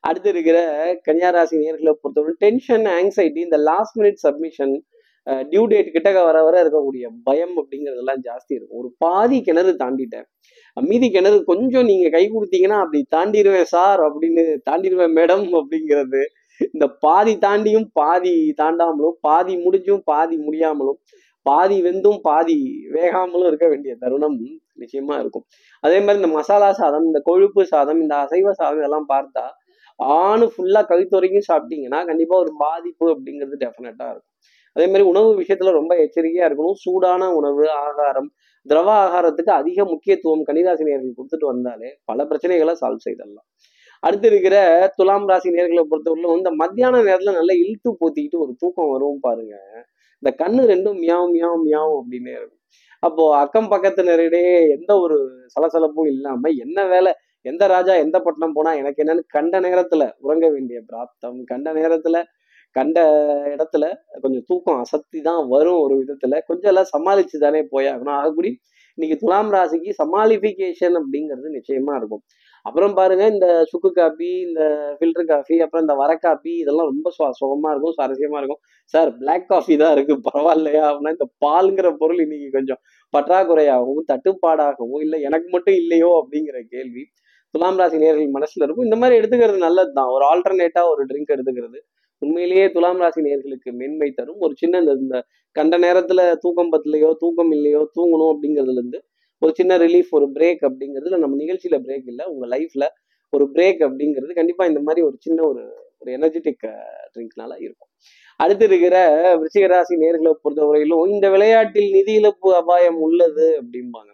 அடுத்து 0.00 0.28
இருக்கிற 0.28 0.58
கன்னியாராசி 1.06 1.56
நேர்களை 1.64 1.92
பொறுத்தவரை 2.02 2.34
டென்ஷன் 2.44 2.86
ஆங்ஸைட்டி 2.98 3.40
இந்த 3.48 3.58
last 3.70 3.96
minute 4.00 4.20
submission 4.26 4.74
due 5.50 5.62
date 5.72 5.92
கிட்டக்க 5.94 6.18
வர 6.28 6.38
வர 6.46 6.54
இருக்கக்கூடிய 6.64 7.06
பயம் 7.28 7.54
அப்படிங்கிறதெல்லாம் 7.60 8.22
ஜாஸ்தி 8.28 8.52
இருக்கும். 8.56 8.80
ஒரு 8.82 8.90
பாதி 9.04 9.38
கிணறு 9.46 9.72
தாண்டிட்டேன். 9.82 10.26
மீதி 10.76 11.08
கிணறு 11.14 11.38
கொஞ்சம் 11.50 11.88
நீங்க 11.90 12.08
கை 12.16 12.24
கொடுத்தீங்கன்னா 12.34 12.78
அப்படி 12.82 13.00
தாண்டிடுவேன் 13.14 13.70
சார் 13.74 14.00
அப்படின்னு 14.08 14.42
தாண்டிடுவேன் 14.68 15.16
மேடம் 15.18 15.46
அப்படிங்கிறது. 15.60 16.22
இந்த 16.74 16.86
பாதி 17.04 17.32
தாண்டியும் 17.46 17.88
பாதி 18.00 18.34
தாண்டாமலும் 18.60 19.16
பாதி 19.26 19.54
முடிஞ்சும் 19.64 20.02
பாதி 20.12 20.36
முடியாமலும் 20.46 20.98
பாதி 21.46 21.76
வெந்தும் 21.84 22.20
பாதி 22.28 22.56
வேகாமலும் 22.94 23.48
இருக்க 23.50 23.66
வேண்டிய 23.72 23.92
தருணம் 24.02 24.38
நிச்சயமா 24.82 25.14
இருக்கும். 25.22 25.44
அதே 25.84 25.98
மாதிரி 26.04 26.20
இந்த 26.22 26.30
மசாலா 26.38 26.68
சாதம் 26.80 27.06
இந்த 27.10 27.20
கொழுப்பு 27.28 27.62
சாதம் 27.72 28.00
இந்த 28.04 28.14
அசைவ 28.24 28.52
சாதம் 28.60 28.80
இதெல்லாம் 28.82 29.08
பார்த்தா 29.14 29.44
ஆணு 30.00 30.46
ஃபுல்லா 30.52 30.80
கழுத்து 30.90 31.16
வரைக்கும் 31.18 31.48
சாப்பிட்டீங்கன்னா 31.50 32.00
கண்டிப்பா 32.10 32.34
ஒரு 32.44 32.52
பாதிப்பு 32.64 33.06
அப்படிங்கிறது 33.14 33.56
டெஃபினட்டா 33.64 34.08
இருக்கும். 34.12 34.34
அதே 34.78 34.86
மாதிரி 34.90 35.04
உணவு 35.12 35.30
விஷயத்துல 35.40 35.70
ரொம்ப 35.78 35.92
எச்சரிக்கையா 36.04 36.44
இருக்கணும். 36.48 36.76
சூடான 36.82 37.30
உணவு 37.38 37.64
ஆகாரம் 37.84 38.28
திரவ 38.66 38.88
ஆகாரத்துக்கு 39.04 39.52
அதிக 39.60 39.84
முக்கியத்துவம் 39.92 40.44
கன்னிராசி 40.48 40.82
நேர்கள் 40.88 41.16
கொடுத்துட்டு 41.18 41.46
வந்தாலே 41.52 41.88
பல 42.04 42.24
பிரச்சனைகளை 42.30 42.74
சால்வ் 42.82 43.04
செய்திடலாம் 43.06 43.46
அடுத்து 44.02 44.26
இருக்கிற 44.30 44.56
துலாம் 44.98 45.26
ராசி 45.30 45.48
நேர்களை 45.54 45.82
பொறுத்தவரையிலும் 45.90 46.36
இந்த 46.40 46.50
மத்தியான 46.62 47.00
நேரத்துல 47.06 47.32
நல்லா 47.38 47.54
இழுத்து 47.62 47.90
போத்திக்கிட்டு 48.00 48.42
ஒரு 48.44 48.52
தூக்கம் 48.62 48.92
வரும் 48.94 49.22
பாருங்க. 49.26 49.54
இந்த 50.22 50.30
கண்ணு 50.42 50.62
ரெண்டும் 50.72 50.98
மியாவும் 51.02 51.32
மியாவும் 51.36 51.64
மியாவும் 51.66 51.98
அப்படின்னே 52.00 52.32
இருக்கும். 52.38 52.62
அப்போ 53.02 53.24
அக்கம் 53.42 53.70
பக்கத்தினரிடையே 53.72 54.54
எந்த 54.76 54.92
ஒரு 55.04 55.16
சலசலப்பும் 55.54 56.10
இல்லாம 56.14 56.50
என்ன 56.64 56.84
வேலை 56.94 57.12
எந்த 57.46 57.64
ராஜா 57.66 57.92
எந்த 58.04 58.16
பட்டணம் 58.20 58.54
போனா 58.56 58.70
எனக்கு 58.80 59.02
என்னன்னு 59.04 59.24
கண்ட 59.36 59.60
நேரத்துல 59.66 60.04
உறங்க 60.26 60.46
வேண்டிய 60.48 60.78
பிராப்தம் 60.90 61.38
கண்ட 61.44 61.68
நேரத்துல 61.72 62.18
கண்ட 62.76 62.98
இடத்துல 63.54 63.84
கொஞ்சம் 64.24 64.44
தூக்கம் 64.50 64.80
அசத்தி 64.82 65.20
தான் 65.28 65.42
வரும் 65.54 65.80
ஒரு 65.84 65.94
விதத்துல. 66.02 66.34
கொஞ்சம் 66.48 66.70
எல்லாம் 66.72 66.90
சமாளிச்சு 66.94 67.38
தானே 67.46 67.62
போயாகணும் 67.74 68.16
ஆகக்கூடி 68.18 68.50
இன்னைக்கு 68.98 69.16
துலாம் 69.22 69.50
ராசிக்கு 69.54 69.90
சமாளிஃபிகேஷன் 70.02 70.96
அப்படிங்கிறது 71.00 71.48
நிச்சயமா 71.56 71.92
இருக்கும். 72.00 72.22
அப்புறம் 72.66 72.94
பாருங்க 72.98 73.24
இந்த 73.34 73.46
சுக்கு 73.70 73.90
காஃபி 73.98 74.28
இந்த 74.46 74.62
ஃபில்டர் 74.98 75.28
காஃபி 75.32 75.56
அப்புறம் 75.64 75.84
இந்த 75.86 75.94
வர 76.02 76.12
காஃபி 76.24 76.52
இதெல்லாம் 76.62 76.88
ரொம்ப 76.92 77.08
சுகமா 77.40 77.68
இருக்கும் 77.72 77.94
சுவாரஸ்யமா 77.96 78.38
இருக்கும். 78.40 78.60
சார் 78.94 79.10
பிளாக் 79.20 79.46
காஃபி 79.52 79.74
தான் 79.82 79.92
இருக்கு. 79.96 80.14
பரவாயில்லையா? 80.28 80.82
அப்படின்னா 80.90 81.14
இந்த 81.16 81.28
பால்ங்கிற 81.44 81.90
பொருள் 82.02 82.22
இன்னைக்கு 82.26 82.48
கொஞ்சம் 82.58 82.80
பற்றாக்குறையாகவும் 83.14 84.08
தட்டுப்பாடாகவும் 84.12 85.02
இல்லை 85.06 85.20
எனக்கு 85.28 85.48
மட்டும் 85.56 85.78
இல்லையோ 85.82 86.10
அப்படிங்கிற 86.20 86.58
கேள்வி 86.74 87.04
துலாம் 87.54 87.78
ராசி 87.80 87.98
நேர்கள் 88.02 88.34
மனசுல 88.38 88.64
இருக்கும். 88.66 88.86
இந்த 88.88 88.96
மாதிரி 89.02 89.18
எடுத்துக்கிறது 89.20 89.60
நல்லது 89.66 89.92
தான் 89.98 90.10
ஒரு 90.16 90.24
ஆல்டர்னேட்டா 90.32 90.82
ஒரு 90.92 91.02
ட்ரிங்க் 91.10 91.34
எடுத்துக்கிறது. 91.36 91.78
உண்மையிலேயே 92.22 92.70
துலாம் 92.70 92.98
ராசி 92.98 93.20
நேர்களுக்கு 93.20 93.70
மென்மை 93.80 94.10
தரும். 94.10 94.40
ஒரு 94.40 94.54
சின்ன 94.56 94.78
இந்த 94.78 94.92
இந்த 94.92 95.16
கண்ட 95.56 95.78
நேரத்துல 95.78 96.20
தூக்கம் 96.40 96.72
பத்தலையோ 96.72 97.10
தூக்கம் 97.18 97.52
இல்லையோ 97.52 97.80
தூங்கணும் 97.96 98.32
அப்படிங்கிறதுல 98.34 98.80
இருந்து 98.82 99.00
ஒரு 99.42 99.52
சின்ன 99.54 99.72
ரிலீஃப் 99.78 100.10
ஒரு 100.10 100.26
பிரேக் 100.34 100.62
அப்படிங்கிறதுல 100.68 101.18
நம்ம 101.18 101.36
நிகழ்ச்சியில 101.36 101.76
பிரேக் 101.86 102.08
இல்லை. 102.12 102.24
உங்க 102.26 102.46
லைஃப்ல 102.56 102.86
ஒரு 103.32 103.44
பிரேக் 103.54 103.80
அப்படிங்கிறது 103.88 104.32
கண்டிப்பா 104.32 104.64
இந்த 104.66 104.80
மாதிரி 104.80 105.06
ஒரு 105.06 105.16
சின்ன 105.20 105.40
ஒரு 105.46 105.62
ஒரு 106.00 106.10
எனர்ஜெட்டிக் 106.18 106.66
ட்ரிங்க்னால 107.14 107.52
இருக்கும். 107.60 107.90
அடுத்து 108.40 108.64
இருக்கிற 108.66 108.96
விருச்சிகராசி 109.40 109.94
நேர்களை 110.04 110.32
பொறுத்தவரையிலும் 110.44 111.04
இந்த 111.14 111.26
விளையாட்டில் 111.30 111.90
நிதி 111.90 112.14
இழப்பு 112.14 112.50
அபாயம் 112.56 113.00
உள்ளது 113.00 113.46
அப்படிம்பாங்க. 113.62 114.10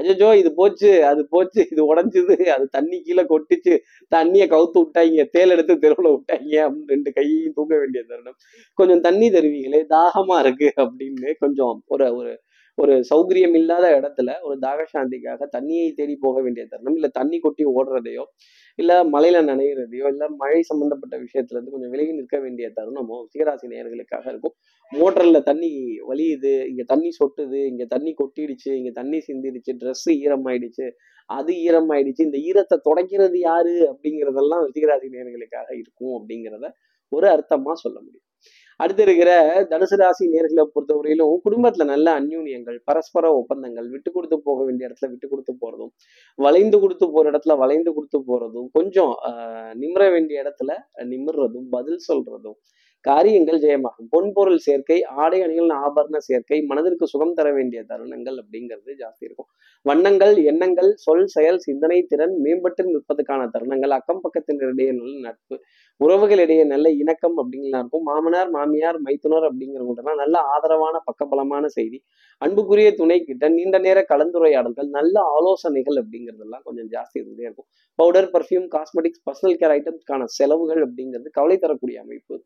அஜோ 0.00 0.28
இது 0.34 0.50
போச்சு 0.54 0.90
அது 1.04 1.22
போச்சு 1.28 1.60
இது 1.72 1.82
உடஞ்சுது 1.84 2.36
அது 2.48 2.64
தண்ணி 2.70 2.96
கீழே 3.02 3.24
கொட்டிச்சு 3.24 3.74
தண்ணியை 4.12 4.46
கவுத்து 4.48 4.78
விட்டாங்க 4.80 5.24
தேல் 5.30 5.50
எடுத்து 5.50 5.74
தெருவில் 5.78 6.14
விட்டாங்க 6.14 6.54
அப்படின்னு 6.64 6.94
ரெண்டு 6.94 7.10
கையையும் 7.12 7.56
தூங்க 7.58 7.74
வேண்டிய 7.78 8.02
தருணம். 8.04 8.38
கொஞ்சம் 8.78 9.00
தண்ணி 9.00 9.28
தருவீங்களே 9.30 9.82
தாகமா 9.90 10.38
இருக்கு 10.38 10.70
அப்படின்னு 10.76 11.30
கொஞ்சம் 11.38 11.74
ஒரு 11.86 12.08
ஒரு 12.16 12.32
ஒரு 12.78 12.94
சௌகரியம் 13.10 13.56
இல்லாத 13.58 13.86
இடத்துல 13.98 14.30
ஒரு 14.42 14.56
தாகசாந்திக்காக 14.58 15.46
தண்ணியை 15.52 15.88
தேடி 15.94 16.14
போக 16.16 16.38
வேண்டிய 16.42 16.64
தருணம் 16.66 16.96
இல்லை 16.98 17.10
தண்ணி 17.12 17.38
கொட்டி 17.38 17.64
ஓடுறதையோ 17.74 18.24
இல்லை 18.78 18.96
மழையில 19.14 19.42
நனைகிறதையோ 19.50 20.06
இல்லை 20.12 20.26
மழை 20.36 20.60
சம்பந்தப்பட்ட 20.62 21.16
விஷயத்துல 21.18 21.56
இருந்து 21.56 21.74
கொஞ்சம் 21.74 21.92
விலகி 21.92 22.12
நிற்க 22.12 22.38
வேண்டிய 22.40 22.68
தருணமோ 22.78 23.18
சிகராசி 23.32 23.66
நேயர்களுக்காக 23.72 24.24
இருக்கும். 24.28 24.54
மோட்டர்ல 24.92 25.40
தண்ணி 25.42 25.70
வலியுது 26.10 26.52
இங்க 26.70 26.84
தண்ணி 26.84 27.10
சொட்டுது 27.20 27.60
இங்க 27.72 27.84
தண்ணி 27.84 28.14
கொட்டிடுச்சு 28.22 28.70
இங்க 28.80 28.90
தண்ணி 28.90 29.20
சிந்திடுச்சு 29.28 29.74
ட்ரெஸ் 29.82 30.08
ஈரமாயிடுச்சு 30.24 30.86
அது 31.30 31.52
ஈரமாயிடுச்சு 31.66 32.22
இந்த 32.28 32.38
ஈரத்தை 32.48 32.78
துடைக்கிறது 32.88 33.38
யாரு 33.40 33.74
அப்படிங்கிறதெல்லாம் 33.92 34.64
ரிஷிகராசி 34.66 35.08
நேர்களுக்காக 35.16 35.70
இருக்கும் 35.82 36.14
அப்படிங்கிறத 36.18 36.68
ஒரு 37.12 37.26
அர்த்தமா 37.28 37.72
சொல்ல 37.84 37.98
முடியும். 38.00 38.23
அடுத்து 38.80 39.02
இருக்கிற 39.02 39.30
தனுசு 39.70 39.96
ராசி 39.96 40.24
நேர்களை 40.26 40.64
பொறுத்தவரையிலும் 40.66 41.34
குடும்பத்துல 41.44 41.84
நல்ல 41.84 42.06
அந்யூன்யங்கள் 42.20 42.78
பரஸ்பர 42.84 43.30
ஒப்பந்தங்கள் 43.34 43.88
விட்டு 43.88 44.10
கொடுத்து 44.12 44.38
போக 44.40 44.64
வேண்டிய 44.64 44.88
இடத்துல 44.88 45.10
விட்டு 45.10 45.28
கொடுத்து 45.28 45.54
போறதும் 45.60 45.92
வளைந்து 46.38 46.78
கொடுத்து 46.80 47.06
போற 47.10 47.24
இடத்துல 47.30 47.56
வளைந்து 47.56 47.92
கொடுத்து 47.94 48.20
போறதும் 48.26 48.68
கொஞ்சம் 48.72 49.12
ஆஹ் 49.30 49.74
நிமிர 49.74 50.10
வேண்டிய 50.10 50.42
இடத்துல 50.42 50.72
நிமிர்றதும் 51.04 51.68
பதில் 51.70 52.00
சொல்றதும் 52.08 52.58
காரியங்கள் 53.04 53.58
ஜெயமாகும். 53.64 54.06
பொன்பொருள் 54.12 54.60
சேர்க்கை 54.66 54.96
ஆடை 55.22 55.38
அணிகள் 55.42 55.72
ஆபரண 55.86 56.16
சேர்க்கை 56.26 56.58
மனதிற்கு 56.70 57.06
சுகம் 57.12 57.34
தர 57.38 57.48
வேண்டிய 57.52 57.80
தருணங்கள் 57.90 58.36
அப்படிங்கிறது 58.42 58.92
ஜாஸ்தி 59.02 59.24
இருக்கும். 59.28 59.48
வண்ணங்கள் 59.86 60.34
எண்ணங்கள் 60.50 60.90
சொல் 61.04 61.26
செயல் 61.26 61.58
சிந்தனை 61.58 61.98
திறன் 62.10 62.34
மேம்பட்டு 62.44 62.82
நிற்பதற்கான 62.86 63.48
தருணங்கள் 63.54 63.94
அக்கம் 63.98 64.22
பக்கத்தினரிடையே 64.24 64.92
நல்ல 65.00 65.16
நட்பு 65.26 65.56
உறவுகளிடையே 66.00 66.64
நல்ல 66.64 66.86
இணக்கம் 67.02 67.36
அப்படிங்கலாம் 67.40 67.82
இருக்கும். 67.82 68.06
மாமனார் 68.10 68.50
மாமியார் 68.56 68.98
மைத்துனர் 69.06 69.46
அப்படிங்கிறவங்கலாம் 69.50 70.20
நல்ல 70.22 70.36
ஆதரவான 70.54 70.96
பக்கபலமான 71.10 71.64
செய்தி 71.76 72.00
அன்புக்குரிய 72.42 72.88
துணை 72.94 73.18
கிட்ட 73.24 73.44
நீண்ட 73.48 73.78
நேர 73.78 73.98
கலந்துரையாடல்கள் 74.12 74.88
நல்ல 74.98 75.16
ஆலோசனைகள் 75.36 75.98
அப்படிங்கிறதெல்லாம் 76.02 76.64
கொஞ்சம் 76.64 76.88
ஜாஸ்தி 76.94 77.18
இருந்தே 77.22 77.44
இருக்கும். 77.48 77.68
Powder 77.98 78.30
perfume 78.34 78.66
cosmetics 78.76 79.24
personal 79.28 79.58
care 79.60 79.74
ஐட்டம்ஸ்க்கான 79.76 80.24
செலவுகள் 80.38 80.82
அப்படிங்கிறது 80.86 81.30
கவலை 81.38 81.58
தரக்கூடிய 81.58 81.98
அமைப்பு. 82.00 82.36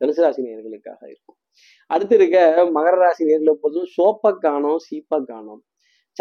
தனுசு 0.00 0.20
ராசி 0.20 0.42
நேர்களுக்காக 0.42 1.00
இருக்கும். 1.02 1.38
அடுத்து 1.86 2.14
இருக்க 2.14 2.38
மகர 2.76 2.94
ராசி 3.04 3.24
நேர்களை 3.24 3.54
பொறுத்தும் 3.62 3.90
சோப்பை 3.96 4.32
காணும் 4.38 4.78
சீப்பை 4.86 5.18
காணும். 5.24 5.62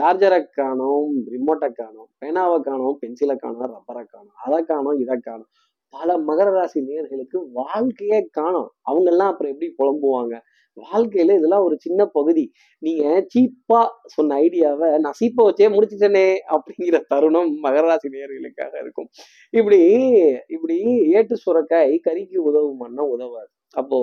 சார்ஜரை 0.02 0.44
காணோம் 0.52 1.14
ரிமோட்டை 1.34 1.70
காணோம் 1.74 2.10
பேனாவை 2.22 2.60
காணோம் 2.62 2.98
பென்சிலை 3.02 3.36
காணோம் 3.38 3.72
ரப்பரை 3.74 4.04
காணோம் 4.10 4.38
அதை 4.46 4.64
காணோம் 4.64 5.00
இதை 5.00 5.18
காணோம். 5.20 5.50
பல 5.90 6.18
மகர 6.18 6.50
ராசி 6.52 6.80
நேர்களுக்கு 6.82 7.38
வாழ்க்கையே 7.52 8.28
காணும். 8.32 8.70
அவங்க 8.82 9.12
எல்லாம் 9.12 9.32
அப்புறம் 9.32 9.52
எப்படி 9.54 9.70
புலம்புவாங்க? 9.80 10.36
வாழ்க்கையில 10.78 11.36
இதெல்லாம் 11.38 11.64
ஒரு 11.64 11.76
சின்ன 11.80 12.06
பகுதி. 12.06 12.52
நீங்க 12.80 13.26
சீப்பா 13.34 13.88
சொன்ன 14.06 14.36
ஐடியாவை 14.36 15.00
நான் 15.00 15.18
சீப்பை 15.20 15.44
வச்சே 15.48 15.68
முடிச்சுட்டேனே 15.76 16.26
அப்படிங்கிற 16.56 17.00
தருணம் 17.08 17.52
மகர 17.64 17.82
ராசி 17.82 18.10
நேர்களுக்காக 18.10 18.74
இருக்கும். 18.82 19.10
இப்படி 19.52 19.80
இப்படி 20.48 20.78
ஏட்டு 21.14 21.36
சுரக்காய் 21.46 21.96
கறிக்கு 22.08 22.40
உதவுமான்னா 22.50 23.06
உதவாது. 23.16 23.52
அப்போ 23.78 24.00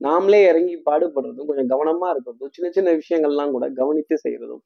நாமளே 0.00 0.40
இறங்கி 0.50 0.74
பாடுபடுறதும் 0.88 1.48
கொஞ்சம் 1.50 1.70
கவனமா 1.74 2.08
இருக்கிறதும் 2.14 2.52
சின்ன 2.56 2.68
சின்ன 2.76 2.90
விஷயங்கள்லாம் 3.00 3.54
கூட 3.56 3.66
கவனித்து 3.80 4.16
செய்யறதும் 4.24 4.62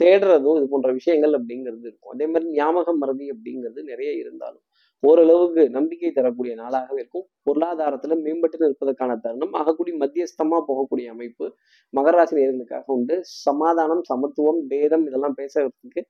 தேடுறதும் 0.00 0.56
இது 0.58 0.66
போன்ற 0.72 0.90
விஷயங்கள் 0.98 1.34
அப்படிங்கிறது 1.38 1.84
இருக்கும். 1.90 2.12
அதே 2.14 2.26
மாதிரி 2.26 2.46
ஞாபகம் 2.58 3.00
மறதி 3.02 3.26
அப்படிங்கிறது 3.34 3.80
நிறைய 3.90 4.10
இருந்தாலும் 4.22 4.64
ஓரளவுக்கு 5.02 5.62
நம்பிக்கை 5.76 6.10
தரக்கூடிய 6.12 6.54
நாளாகவே 6.62 6.98
இருக்கும். 7.02 7.26
பொருளாதாரத்துல 7.46 8.16
மேம்பட்டு 8.26 8.62
நிற்பதற்கான 8.64 9.12
தருணம் 9.24 9.54
ஆகக்கூடிய 9.60 9.94
மத்தியஸ்தமா 10.02 10.58
போகக்கூடிய 10.70 11.06
அமைப்பு 11.14 11.46
மகராசி 11.94 12.36
நேர்களுக்காக 12.38 12.86
உண்டு. 12.96 13.16
சமாதானம் 13.46 14.02
சமத்துவம் 14.12 14.62
பேதம் 14.72 15.06
இதெல்லாம் 15.10 15.38
பேசுறதுக்கு 15.40 16.02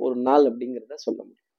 ஒரு 0.00 0.16
நாள் 0.28 0.44
அப்படிங்கிறத 0.50 0.98
சொல்ல 1.06 1.20
முடியும். 1.28 1.49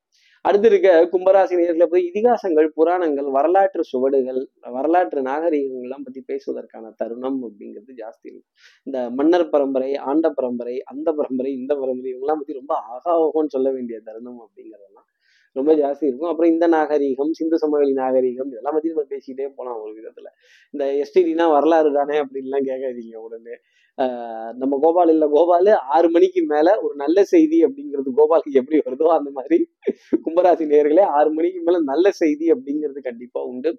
அடுத்து 0.45 0.67
இருக்க 0.67 0.89
கும்பராசி 1.11 1.55
நேர்களை 1.57 1.85
போய் 1.85 2.05
இதிகாசங்கள் 2.09 2.67
புராணங்கள் 2.67 3.27
வரலாற்று 3.29 3.83
சுவடுகள் 3.83 4.39
வரலாற்று 4.69 5.21
நாகரிகங்கள்லாம் 5.21 6.05
பத்தி 6.05 6.21
பேசுவதற்கான 6.27 6.91
தருணம் 6.95 7.39
அப்படிங்கிறது 7.43 7.93
ஜாஸ்தி 8.01 8.27
இருக்கும் 8.31 8.53
இந்த 8.83 9.09
மன்னர் 9.09 9.49
பரம்பரை 9.49 9.91
ஆண்ட 9.95 10.29
பரம்பரை 10.29 10.75
அந்த 10.83 11.09
பரம்பரை 11.13 11.51
இந்த 11.53 11.75
பரம்பரை 11.75 12.11
இவங்கெல்லாம் 12.13 12.41
பத்தி 12.41 12.53
ரொம்ப 12.53 12.75
ஆகாவோகம்னு 12.95 13.53
சொல்ல 13.57 13.71
வேண்டிய 13.71 13.99
தருணம் 13.99 14.41
அப்படிங்கிறதெல்லாம் 14.45 15.07
ரொம்ப 15.55 15.71
ஜாஸ்தி 15.73 16.05
இருக்கும். 16.05 16.29
அப்புறம் 16.29 16.51
இந்த 16.51 16.65
நாகரீகம் 16.67 17.31
சிந்து 17.31 17.57
சமவெளி 17.57 17.93
நாகரீகம் 17.93 18.51
இதெல்லாம் 18.51 18.73
பத்தி 18.73 18.89
நம்ம 18.89 19.05
பேசிக்கிட்டே 19.09 19.47
போலாம் 19.55 19.79
ஒரு 19.81 19.91
விதத்துல. 19.99 20.27
இந்த 20.73 20.85
எஸ்டிடினா 21.01 21.45
வரலாறு 21.51 21.89
தானே 21.93 22.17
அப்படின்லாம் 22.19 22.67
கேட்காதீங்க 22.69 23.17
உடனே. 23.27 23.55
நம்ம 24.57 24.73
கோபால் 24.83 25.11
இல்ல 25.13 25.25
கோபால் 25.27 25.69
ஆறு 25.95 26.07
மணிக்கு 26.09 26.41
மேல 26.45 26.67
ஒரு 26.81 26.93
நல்ல 26.95 27.23
செய்தி 27.23 27.57
அப்படிங்கிறது 27.65 28.09
கோபாலுக்கு 28.19 28.59
எப்படி 28.61 28.77
வருதோ 28.85 29.07
அந்த 29.17 29.29
மாதிரி 29.29 29.57
கும்பராசி 30.25 30.65
நேர்களே 30.71 31.03
ஆறு 31.17 31.29
மணிக்கு 31.29 31.59
மேல 31.59 31.79
நல்ல 31.89 32.11
செய்தி 32.19 32.45
அப்படிங்கிறது 32.53 33.01
கண்டிப்பா 33.01 33.41
உண்டு. 33.43 33.69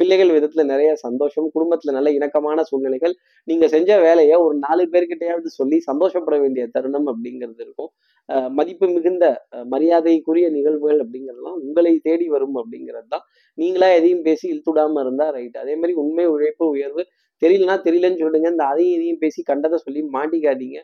பிள்ளைகள் 0.00 0.34
விதத்துல 0.36 0.64
நிறைய 0.64 0.90
சந்தோஷம் 0.96 1.48
குடும்பத்துல 1.54 1.94
நல்ல 1.96 2.10
இணக்கமான 2.10 2.62
சூழ்நிலைகள். 2.62 3.14
நீங்க 3.48 3.66
செஞ்ச 3.68 3.98
வேலையை 4.00 4.36
ஒரு 4.46 4.56
நாலு 4.58 4.84
பேர்கிட்டயாவது 4.92 5.50
சொல்லி 5.58 5.78
சந்தோஷப்பட 5.90 6.38
வேண்டிய 6.38 6.64
தருணம் 6.68 7.08
அப்படிங்கிறது 7.12 7.62
இருக்கும். 7.66 7.90
ஆஹ் 8.28 8.50
மதிப்பு 8.50 8.86
மிகுந்த 8.88 9.24
மரியாதைக்குரிய 9.66 10.48
நிகழ்வுகள் 10.48 11.00
அப்படிங்கிறதெல்லாம் 11.04 11.58
உங்களை 11.62 11.94
தேடி 12.02 12.26
வரும் 12.28 12.58
அப்படிங்கிறது 12.60 13.08
தான் 13.08 13.24
நீங்களா 13.58 13.88
எதையும் 13.98 14.22
பேசி 14.22 14.44
இழுத்துடாம 14.52 15.00
இருந்தா 15.00 15.26
ரைட் 15.30 15.56
அதே 15.56 15.74
மாதிரி 15.76 15.94
உண்மை 16.02 16.26
உழைப்பு 16.34 16.64
உயர்வு 16.74 17.02
தெரியலனா 17.42 17.76
தெரியலன்னு 17.86 18.22
சொல்லுங்க 18.22 18.50
இந்த 18.54 18.64
அதையும் 18.72 18.96
இதையும் 18.96 19.20
பேசி 19.24 19.40
கண்டதை 19.50 19.78
சொல்லி 19.84 20.00
மாட்டிக்காதீங்க. 20.16 20.78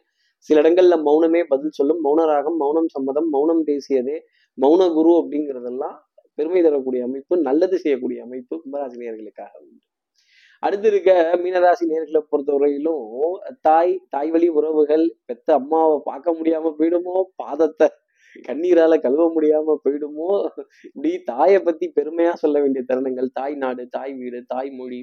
சில 0.48 0.60
இடங்கள்ல 0.62 0.96
மௌனமே 1.08 1.42
பதில் 1.52 1.76
சொல்லும். 1.78 2.00
மௌனராகம் 2.06 2.58
மௌனம் 2.62 2.90
சம்மதம் 2.94 3.28
மௌனம் 3.34 3.62
பேசியதே 3.68 4.16
மௌன 4.58 4.82
குரு 4.96 5.12
அப்படிங்கிறதெல்லாம் 5.20 5.96
பெருமை 6.38 6.60
தரக்கூடிய 6.66 7.02
அமைப்பு 7.08 7.34
நல்லது 7.48 7.76
செய்யக்கூடிய 7.82 8.18
அமைப்பு 8.26 8.54
கும்பராசி 8.62 8.96
நேர்களுக்காக 9.02 9.52
உண்டு. 9.60 9.78
அடுத்து 10.62 10.88
இருக்க 10.90 11.10
மீனராசி 11.42 11.84
நேர்களை 11.90 12.20
பொறுத்தவரையிலும் 12.30 13.04
தாய் 13.66 13.92
தாய் 14.14 14.30
வழி 14.34 14.48
உறவுகள் 14.58 15.04
பெத்த 15.28 15.48
அம்மாவை 15.60 15.96
பார்க்க 16.08 16.34
முடியாம 16.38 16.72
போயிடுமோ? 16.78 17.16
பாதத்தை 17.42 17.88
கண்ணீரால 18.48 18.94
கழுவ 19.04 19.24
முடியாம 19.36 19.76
போயிடுமோ? 19.84 20.30
இப்படி 20.88 21.12
தாயை 21.32 21.58
பத்தி 21.68 21.86
பெருமையா 21.98 22.32
சொல்ல 22.42 22.56
வேண்டிய 22.64 22.82
தருணங்கள் 22.90 23.28
தாய் 23.38 23.56
நாடு 23.64 23.84
தாய் 23.96 24.14
வீடு 24.20 24.40
தாய் 24.54 24.70
மொழி 24.80 25.00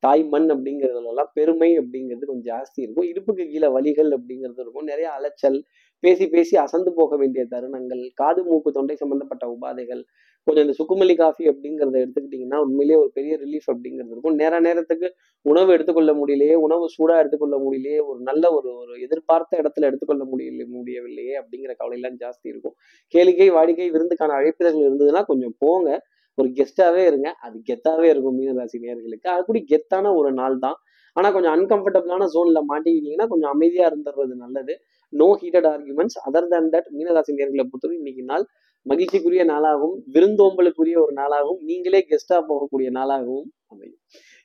தாய் 0.00 0.24
மண் 0.24 0.50
அப்படிங்கிறதுலாம் 0.50 1.30
பெருமை 1.32 1.78
அப்படிங்கிறது 1.78 2.24
கொஞ்சம் 2.26 2.48
ஜாஸ்தி 2.50 2.80
இருக்கும். 2.80 3.06
இடுப்புக்கு 3.06 3.44
கீழே 3.50 3.68
வலிகள் 3.68 4.10
அப்படிங்கிறது 4.16 4.60
இருக்கும். 4.60 4.84
நிறைய 4.84 5.10
அலைச்சல் 5.10 5.64
பேசி 6.00 6.28
பேசி 6.28 6.56
அசந்து 6.56 6.92
போக 6.94 7.16
வேண்டிய 7.16 7.46
தருணங்கள் 7.50 8.10
காது 8.14 8.44
மூக்கு 8.44 8.70
தொண்டை 8.72 8.96
சம்பந்தப்பட்ட 8.96 9.46
உபாதைகள் 9.46 10.02
கொஞ்சம் 10.46 10.64
இந்த 10.66 10.74
சுக்குமல்லி 10.78 11.14
காஃபி 11.16 11.48
அப்படிங்கிறத 11.48 11.96
எடுத்துக்கிட்டிங்கன்னா 12.02 12.58
உண்மையிலேயே 12.58 13.00
ஒரு 13.00 13.10
பெரிய 13.12 13.36
ரிலீஃப் 13.36 13.68
அப்படிங்கிறது 13.68 14.10
இருக்கும். 14.10 14.34
நேர 14.34 14.60
நேரத்துக்கு 14.60 15.14
உணவு 15.42 15.72
எடுத்துக்கொள்ள 15.72 16.12
முடியலையே 16.12 16.54
உணவு 16.54 16.88
சூடாக 16.88 17.20
எடுத்துக்கொள்ள 17.20 17.56
முடியலையே 17.58 18.00
ஒரு 18.06 18.20
நல்ல 18.20 18.52
ஒரு 18.52 18.74
ஒரு 18.74 19.00
எதிர்பார்த்த 19.00 19.60
இடத்துல 19.62 19.88
எடுத்துக்கொள்ள 19.90 20.24
முடியல 20.24 20.66
முடியவில்லையே 20.68 21.34
அப்படிங்கிற 21.40 21.74
கவலையெல்லாம் 21.76 22.16
ஜாஸ்தி 22.16 22.48
இருக்கும். 22.48 22.74
கேளிக்கை 23.14 23.48
வாடிக்கை 23.58 23.88
விருந்துக்கான 23.90 24.36
அழைப்பிதழ்கள் 24.40 24.88
இருந்ததுன்னா 24.88 25.24
கொஞ்சம் 25.24 25.54
போங்க. 25.58 26.00
ஒரு 26.40 26.48
கெஸ்டாவே 26.58 27.02
இருங்க. 27.10 27.28
அது 27.46 27.56
கெத்தாவே 27.70 28.08
இருக்கும் 28.12 28.36
மீனராசி 28.40 28.78
நேர்களுக்கு 28.84 29.28
அது 29.34 29.42
கூட 29.50 29.60
கெத்தான 29.72 30.12
ஒரு 30.20 30.30
நாள் 30.40 30.56
தான். 30.64 30.78
ஆனா 31.16 31.28
கொஞ்சம் 31.36 31.54
அன்கம்ஃபர்டபுளான 31.56 32.26
ஜோன்ல 32.34 32.58
மாட்டிக்கிட்டீங்கன்னா 32.70 33.28
கொஞ்சம் 33.32 33.52
அமைதியா 33.54 33.84
இருந்துடுறது 33.90 34.34
நல்லது. 34.44 34.74
No 35.12 35.28
heated 35.40 35.68
arguments 35.72 36.18
other 36.28 36.50
than 36.52 36.72
that 36.74 36.90
மீனராசி 36.96 37.32
நேர்களை 37.38 37.64
பொறுத்தவரை 37.64 37.96
இன்னைக்கு 38.00 38.24
நாள் 38.32 38.44
மகிழ்ச்சிக்குரிய 38.86 39.42
நாளாகவும் 39.50 39.96
விருந்தோம்பலுக்குரிய 40.14 40.96
ஒரு 41.04 41.12
நாளாகவும் 41.18 41.62
நீங்களே 41.70 42.00
கெஸ்டா 42.10 42.36
போகக்கூடிய 42.50 42.88
நாளாகவும் 42.98 43.48
அமையும். 43.72 43.98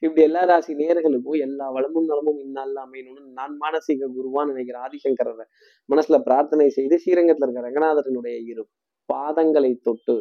இப்படி 0.04 0.22
எல்லா 0.28 0.42
ராசி 0.50 0.72
நேர்களுக்கும் 0.82 1.38
எல்லா 1.46 1.68
வளமும் 1.76 2.08
நலமும் 2.10 2.40
இந்நாளில் 2.46 2.82
அமையணும்னு 2.86 3.32
நான் 3.40 3.54
மானசீக 3.62 4.10
குருவான்னு 4.18 4.54
நினைக்கிற 4.54 4.80
ஆதிசங்கரரை 4.80 5.46
மனசுல 5.90 6.18
பிரார்த்தனை 6.28 6.68
செய்து 6.78 6.98
ஸ்ரீரங்கத்துல 7.04 7.48
இருக்கிற 7.48 7.66
ரங்கநாதரனுடைய 7.68 8.36
இரு 8.52 8.66
பாதங்களை 9.10 9.72
தொட்டு 9.88 10.18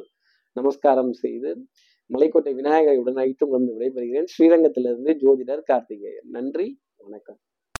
நமஸ்காரம் 0.55 1.13
செய்து 1.13 1.51
மலைக்கோட்டை 2.11 2.55
விநாயகருடன் 2.55 3.17
ஐட்டும் 3.17 3.49
வந்து 3.49 3.73
விடைபெறுகிறேன். 3.79 4.25
ஸ்ரீரங்கத்திலிருந்து 4.25 5.13
ஜோதிடர் 5.19 5.63
கார்த்திகேயன். 5.63 6.29
நன்றி. 6.31 6.81
வணக்கம். 6.97 7.39